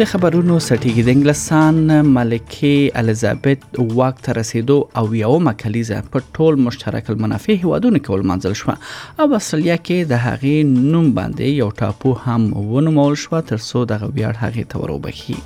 [0.00, 1.74] د خبرونو سټیګي د انګلستان
[2.08, 3.64] ملکه الیزابت
[4.00, 8.76] واک ته رسیدو او یو مکلیزه په ټول مشترک المنافع هوادونو کې ولمنځل شو
[9.24, 10.56] او اصلیا کې د هغې
[10.92, 15.36] نوم باندې یو ټاپو هم ونمول شو تر څو د غویار هغې ته وروبخي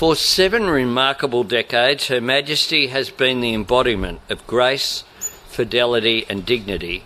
[0.00, 4.88] For seven remarkable decades, Her Majesty has been the embodiment of grace,
[5.54, 6.98] fidelity, and dignity,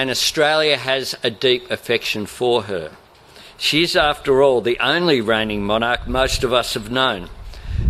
[0.00, 2.84] and Australia has a deep affection for her.
[3.68, 7.28] She's, after all, the only reigning monarch most of us have known,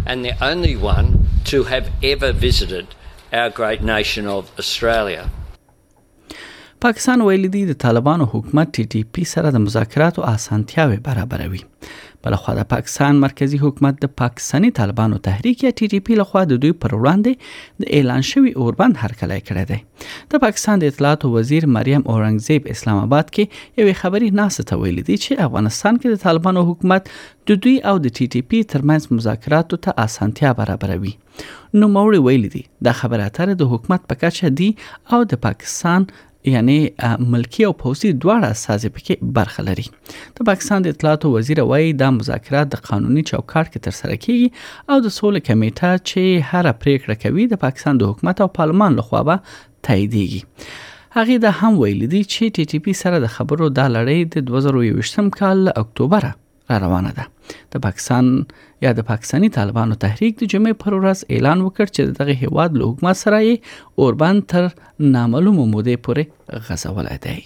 [0.05, 1.06] and the only one
[1.44, 2.87] to have ever visited
[3.33, 5.25] our great nation of Australia.
[6.81, 11.61] پاکستان ویل دی د طالبانو حکومت ټي ټي پی سره د مذاکراتو اسانتیاوي برابروي
[12.27, 16.60] بلخوا د پاکستان مرکزی حکومت د پاکستاني طالبانو تحریک یا ټي ټي پی لخوا د
[16.65, 21.66] دوی پر وړاندې د اعلان شوی اوربند هرکلی کړی دی د پاکستان د اطلاعاتو وزیر
[21.78, 26.25] مریم اورنګزیب اسلام آباد کې یوې خبري ناسه ته ویل دي چې افغانستان کې د
[26.28, 27.12] طالبانو حکومت
[27.53, 31.15] د دوی او د ټي ټي پی ترمنځ مذاکرات ته اسانتیا برابروي
[31.81, 34.71] نو موري ویل دي د خبره اترې د حکومت په کچه دي
[35.16, 36.12] او د پاکستان
[36.44, 36.91] یعنی
[37.28, 39.84] ملکی او پوسي دواړه سازي پکې برخه لري
[40.41, 44.94] د پاکستان د اطلاعاتو وزیر وایي دا مذاکرات د قانوني چوکاټ کې تر سره کیږي
[44.94, 49.22] او د سولې کمیټه چې هر پریکړه کوي د پاکستان د حکومت او پارلمان لخوا
[49.31, 49.41] به
[49.88, 50.44] تاییدیږي
[51.20, 54.52] هغه دا هم ویل دي چې ټي ټي پی سره د خبرو د لړۍ د
[54.52, 56.32] 2023 کال اکتوبره
[56.78, 57.27] را روانه ده
[57.72, 58.44] د پاکستان
[58.83, 62.87] یا د پاکستانی طالبانو تحریک د جمعې پر ورځ اعلان وکړ چې دغه هیواد له
[62.91, 64.66] حکومت سره یې اوربان تر
[65.16, 67.41] نامعلومه مودې پورې غزولای دی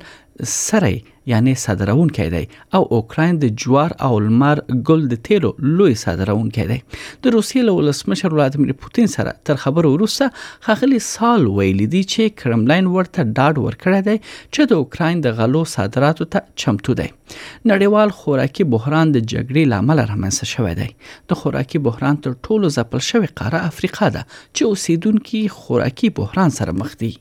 [0.58, 0.94] سره
[1.30, 2.42] یعنی صدرونکې دی
[2.76, 4.60] او اوکراین د جوار او لمر
[4.90, 6.78] ګل د تیلو لوی صدرونکې دی
[7.24, 12.38] د روسیې له ولسمشر ولادمیر پوتین سره تر خبرو وروسته خاغلی سال ویلي دی چې
[12.42, 18.14] کرملین ورته ډاډ ورکړی دی چې د اوکراین د غلو صادراتو ته چمتو دی نړیوال
[18.22, 20.86] خوراکي بحران د جګړې لامل رامنځته شوی دی
[21.32, 26.76] د خوراکي بحران تر ټولو ځپل شوی قاره افریقا ده چې اوسیدونکو خوراکي بحران سره
[26.84, 27.12] مخ دي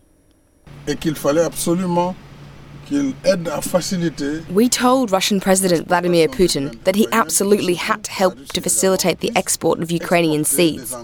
[0.92, 2.27] et qu'il fallait absolument
[2.90, 9.30] We told Russian President Vladimir Putin that he absolutely had to help to facilitate the
[9.36, 10.96] export of Ukrainian seeds.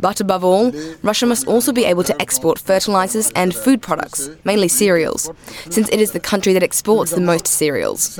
[0.00, 0.72] But above all,
[1.02, 5.30] Russia must also be able to export fertilizers and food products, mainly cereals,
[5.68, 8.18] since it is the country that exports the most cereals.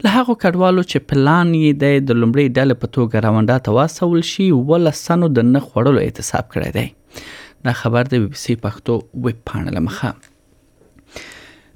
[0.05, 4.47] له هغه کډوالو چې پلان یې د لومړي ډلې په توګه رواندا ته واسول شي
[4.73, 6.87] ولسنو د نه خوړلو اعتصاب کړی دی
[7.69, 8.93] دا خبر د بي بي سي پښتو
[9.27, 10.11] ویب پاڼه لمخه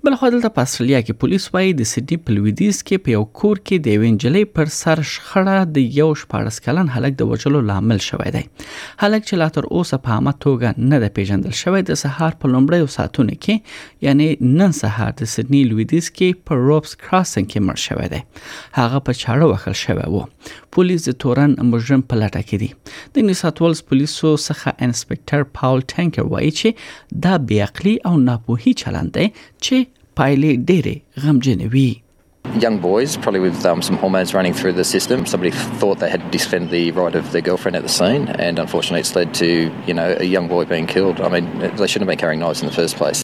[0.08, 3.24] بل خو دلته په استرالیا کې پولیس وایي د سیدنی په لویدیز کې په یو
[3.40, 7.60] کور کې د یوې نجلۍ پر سر شخړه د یو شپارس کلن هلک د وجلو
[7.70, 11.82] لامل شوې ده هلک چې لا تر اوسه په عامه توګه نه د پیژندل شوی
[11.90, 14.30] د سهار په لومړیو ساعتونو کې یعنی
[14.62, 18.24] نن سهار د سیدنی لویدیز کې په روبس کراسن کې مړ شوی ده
[18.80, 20.24] هغه په چاړه وخل شوی وو
[20.80, 26.34] پولیس د تورن مجرم په لټه کې دي د نیساتولز پولیسو څخه انسپکټر پاول ټانکر
[26.36, 29.86] وایي چې دا بیاقلی او ناپوهي چلند دی چې
[30.20, 31.88] پایلې ډېرې غمجنې وي
[32.64, 35.26] young boys, probably with um, some hormones running through the system.
[35.32, 35.50] Somebody
[35.82, 39.12] thought they had disfended the right of their girlfriend at the scene, and unfortunately, it's
[39.18, 39.48] led to
[39.92, 41.22] you know a young boy being killed.
[41.28, 43.24] I mean, they shouldn't have been carrying knives in the first place.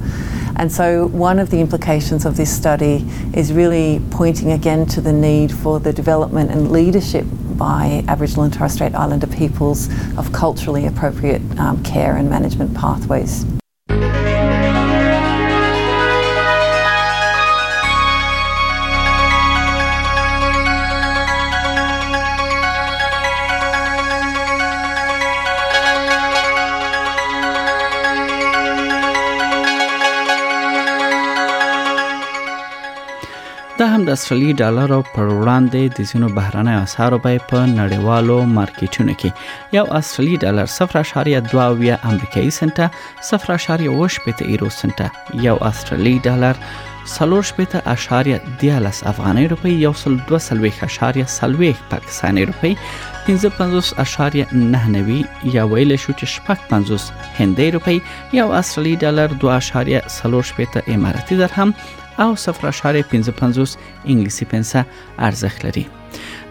[0.57, 5.13] And so, one of the implications of this study is really pointing again to the
[5.13, 7.25] need for the development and leadership
[7.57, 13.45] by Aboriginal and Torres Strait Islander peoples of culturally appropriate um, care and management pathways.
[34.11, 39.85] د استرالی ډالر پر وړاندې د ځینو بهرنۍ اسعارو بیه په نړیوالو مارکیټونو کې یو
[39.99, 42.81] استرالی ډالر 0.22 امریکایي سنت
[43.27, 43.83] 0.8
[44.47, 44.99] یورو سنت
[45.47, 46.59] یو استرالی ډالر
[47.13, 52.73] سلور شپته اشاریه دیالس افغاني روپی یو سل دو سلویخ اشاریه سلویخ پاکستانی روپی
[53.27, 55.17] پینزه پنزوس اشاریه نه نوی
[55.55, 57.07] یا ویل شو چې شپک پنزوس
[57.39, 57.97] هنده روپی
[58.41, 61.73] یو اصلی دلار دو اشاریه سلور شپته امارتی درهم
[62.19, 63.77] او 0.55
[64.09, 64.85] انګلیسي پنسه
[65.19, 65.85] ارزښت لري